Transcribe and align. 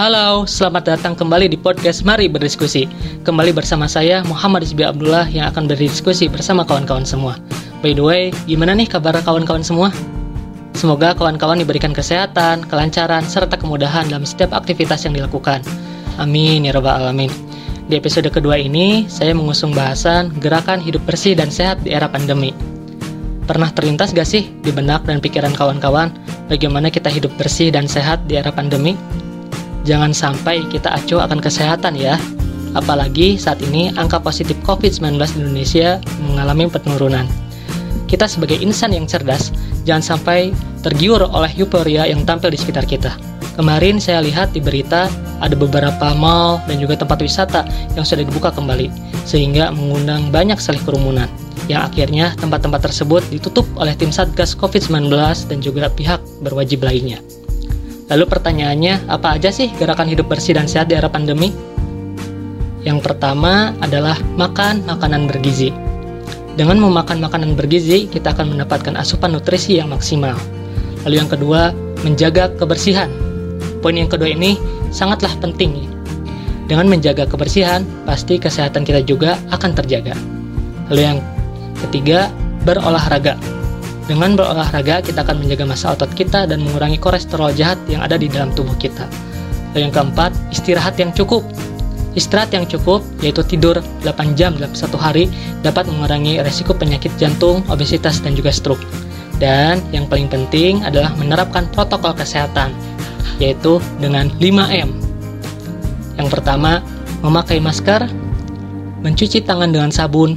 Halo, 0.00 0.48
selamat 0.48 0.96
datang 0.96 1.12
kembali 1.12 1.52
di 1.52 1.60
podcast 1.60 2.08
Mari 2.08 2.24
Berdiskusi. 2.24 2.88
Kembali 3.20 3.52
bersama 3.52 3.84
saya 3.84 4.24
Muhammad 4.24 4.64
Isbi 4.64 4.80
Abdullah 4.80 5.28
yang 5.28 5.52
akan 5.52 5.68
berdiskusi 5.68 6.24
bersama 6.24 6.64
kawan-kawan 6.64 7.04
semua. 7.04 7.36
By 7.84 7.92
the 7.92 8.00
way, 8.00 8.32
gimana 8.48 8.72
nih 8.72 8.88
kabar 8.88 9.12
kawan-kawan 9.20 9.60
semua? 9.60 9.92
Semoga 10.72 11.12
kawan-kawan 11.12 11.60
diberikan 11.60 11.92
kesehatan, 11.92 12.64
kelancaran, 12.64 13.28
serta 13.28 13.60
kemudahan 13.60 14.08
dalam 14.08 14.24
setiap 14.24 14.56
aktivitas 14.56 15.04
yang 15.04 15.20
dilakukan. 15.20 15.60
Amin 16.16 16.64
ya 16.64 16.72
rabbal 16.72 16.96
alamin. 16.96 17.28
Di 17.92 18.00
episode 18.00 18.32
kedua 18.32 18.56
ini, 18.56 19.04
saya 19.04 19.36
mengusung 19.36 19.76
bahasan 19.76 20.32
gerakan 20.40 20.80
hidup 20.80 21.04
bersih 21.04 21.36
dan 21.36 21.52
sehat 21.52 21.76
di 21.84 21.92
era 21.92 22.08
pandemi. 22.08 22.56
Pernah 23.44 23.68
terlintas 23.76 24.16
gak 24.16 24.24
sih 24.24 24.48
di 24.64 24.72
benak 24.72 25.04
dan 25.04 25.20
pikiran 25.20 25.52
kawan-kawan 25.52 26.08
bagaimana 26.48 26.88
kita 26.88 27.12
hidup 27.12 27.36
bersih 27.36 27.68
dan 27.68 27.84
sehat 27.84 28.24
di 28.24 28.40
era 28.40 28.48
pandemi? 28.48 28.96
Jangan 29.84 30.12
sampai 30.12 30.64
kita 30.68 30.92
acuh 30.92 31.24
akan 31.24 31.40
kesehatan 31.40 31.96
ya. 31.96 32.20
Apalagi 32.76 33.34
saat 33.34 33.58
ini 33.66 33.90
angka 33.98 34.22
positif 34.22 34.54
COVID-19 34.62 35.18
di 35.34 35.38
Indonesia 35.42 35.98
mengalami 36.22 36.70
penurunan. 36.70 37.26
Kita 38.06 38.26
sebagai 38.26 38.58
insan 38.58 38.94
yang 38.94 39.06
cerdas, 39.06 39.54
jangan 39.86 40.02
sampai 40.02 40.50
tergiur 40.82 41.22
oleh 41.22 41.50
euforia 41.58 42.06
yang 42.06 42.26
tampil 42.26 42.50
di 42.50 42.58
sekitar 42.58 42.86
kita. 42.86 43.14
Kemarin 43.54 43.98
saya 43.98 44.22
lihat 44.22 44.54
di 44.54 44.62
berita 44.62 45.10
ada 45.42 45.54
beberapa 45.54 46.14
mall 46.14 46.62
dan 46.66 46.78
juga 46.78 46.98
tempat 46.98 47.18
wisata 47.22 47.66
yang 47.94 48.06
sudah 48.06 48.22
dibuka 48.26 48.50
kembali, 48.54 48.90
sehingga 49.26 49.70
mengundang 49.74 50.30
banyak 50.30 50.58
sekali 50.58 50.80
kerumunan. 50.86 51.28
Yang 51.70 51.82
akhirnya 51.92 52.26
tempat-tempat 52.38 52.90
tersebut 52.90 53.22
ditutup 53.30 53.66
oleh 53.78 53.94
tim 53.94 54.10
Satgas 54.10 54.58
COVID-19 54.58 55.10
dan 55.46 55.58
juga 55.62 55.86
pihak 55.90 56.18
berwajib 56.42 56.82
lainnya. 56.82 57.22
Lalu 58.10 58.26
pertanyaannya, 58.26 59.06
apa 59.06 59.38
aja 59.38 59.54
sih 59.54 59.70
gerakan 59.78 60.10
hidup 60.10 60.26
bersih 60.26 60.58
dan 60.58 60.66
sehat 60.66 60.90
di 60.90 60.98
era 60.98 61.06
pandemi? 61.06 61.54
Yang 62.82 63.06
pertama 63.06 63.70
adalah 63.78 64.18
makan 64.34 64.82
makanan 64.82 65.30
bergizi. 65.30 65.70
Dengan 66.58 66.82
memakan 66.82 67.22
makanan 67.22 67.54
bergizi, 67.54 68.10
kita 68.10 68.34
akan 68.34 68.58
mendapatkan 68.58 68.98
asupan 68.98 69.30
nutrisi 69.30 69.78
yang 69.78 69.94
maksimal. 69.94 70.34
Lalu 71.06 71.22
yang 71.22 71.30
kedua, 71.30 71.70
menjaga 72.02 72.50
kebersihan. 72.58 73.14
Poin 73.78 73.94
yang 73.94 74.10
kedua 74.10 74.34
ini 74.34 74.58
sangatlah 74.90 75.30
penting. 75.38 75.86
Dengan 76.66 76.90
menjaga 76.90 77.30
kebersihan, 77.30 77.86
pasti 78.02 78.42
kesehatan 78.42 78.82
kita 78.82 79.06
juga 79.06 79.38
akan 79.54 79.70
terjaga. 79.70 80.18
Lalu 80.90 81.00
yang 81.14 81.18
ketiga, 81.86 82.26
berolahraga. 82.66 83.38
Dengan 84.08 84.38
berolahraga, 84.38 85.04
kita 85.04 85.22
akan 85.22 85.44
menjaga 85.44 85.64
masa 85.68 85.92
otot 85.92 86.10
kita 86.16 86.48
dan 86.48 86.64
mengurangi 86.64 86.96
kolesterol 86.96 87.52
jahat 87.54 87.78
yang 87.86 88.00
ada 88.00 88.16
di 88.16 88.30
dalam 88.30 88.50
tubuh 88.56 88.74
kita. 88.80 89.06
Dan 89.76 89.90
yang 89.90 89.94
keempat, 89.94 90.34
istirahat 90.50 90.98
yang 90.98 91.14
cukup. 91.14 91.44
Istirahat 92.18 92.50
yang 92.50 92.66
cukup, 92.66 93.06
yaitu 93.22 93.46
tidur 93.46 93.78
8 94.02 94.34
jam 94.34 94.58
dalam 94.58 94.74
satu 94.74 94.98
hari, 94.98 95.30
dapat 95.62 95.86
mengurangi 95.86 96.42
resiko 96.42 96.74
penyakit 96.74 97.14
jantung, 97.22 97.62
obesitas, 97.70 98.18
dan 98.18 98.34
juga 98.34 98.50
stroke. 98.50 98.82
Dan 99.38 99.78
yang 99.94 100.10
paling 100.10 100.26
penting 100.26 100.82
adalah 100.82 101.14
menerapkan 101.14 101.70
protokol 101.70 102.12
kesehatan, 102.18 102.74
yaitu 103.38 103.78
dengan 104.02 104.26
5M. 104.42 104.90
Yang 106.18 106.28
pertama, 106.34 106.82
memakai 107.22 107.62
masker, 107.62 108.10
mencuci 109.06 109.40
tangan 109.46 109.70
dengan 109.70 109.94
sabun, 109.94 110.36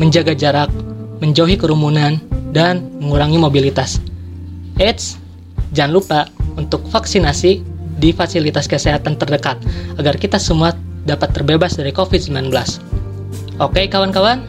menjaga 0.00 0.32
jarak, 0.32 0.72
menjauhi 1.20 1.60
kerumunan, 1.60 2.16
dan 2.50 2.86
mengurangi 2.98 3.38
mobilitas. 3.38 4.02
Eits, 4.80 5.20
jangan 5.74 5.92
lupa 5.94 6.20
untuk 6.56 6.82
vaksinasi 6.90 7.62
di 8.00 8.10
fasilitas 8.16 8.64
kesehatan 8.64 9.20
terdekat 9.20 9.60
agar 10.00 10.16
kita 10.16 10.40
semua 10.40 10.72
dapat 11.04 11.32
terbebas 11.36 11.76
dari 11.76 11.92
COVID-19. 11.92 12.48
Oke 13.60 13.86
kawan-kawan, 13.92 14.48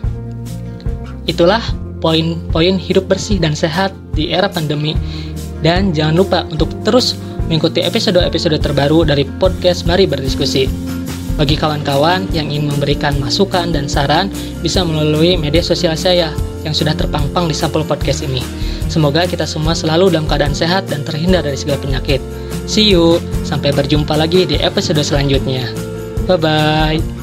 itulah 1.27 1.61
poin-poin 2.01 2.75
hidup 2.79 3.05
bersih 3.11 3.37
dan 3.37 3.53
sehat 3.53 3.93
di 4.17 4.33
era 4.33 4.49
pandemi. 4.49 4.97
Dan 5.61 5.93
jangan 5.93 6.15
lupa 6.17 6.39
untuk 6.49 6.73
terus 6.81 7.13
mengikuti 7.45 7.85
episode-episode 7.85 8.57
terbaru 8.57 9.05
dari 9.05 9.29
podcast 9.37 9.85
Mari 9.85 10.09
Berdiskusi. 10.09 10.80
Bagi 11.41 11.57
kawan-kawan 11.57 12.29
yang 12.37 12.53
ingin 12.53 12.69
memberikan 12.69 13.17
masukan 13.17 13.73
dan 13.73 13.89
saran, 13.89 14.29
bisa 14.61 14.85
melalui 14.85 15.33
media 15.41 15.65
sosial 15.65 15.97
saya 15.97 16.29
yang 16.61 16.69
sudah 16.69 16.93
terpampang 16.93 17.49
di 17.49 17.57
sampul 17.57 17.81
podcast 17.81 18.21
ini. 18.21 18.45
Semoga 18.93 19.25
kita 19.25 19.49
semua 19.49 19.73
selalu 19.73 20.13
dalam 20.13 20.29
keadaan 20.29 20.53
sehat 20.53 20.85
dan 20.85 21.01
terhindar 21.01 21.41
dari 21.41 21.57
segala 21.57 21.81
penyakit. 21.81 22.21
See 22.69 22.93
you, 22.93 23.17
sampai 23.41 23.73
berjumpa 23.73 24.13
lagi 24.13 24.45
di 24.45 24.61
episode 24.61 25.01
selanjutnya. 25.01 25.65
Bye 26.29 26.37
bye. 26.37 27.20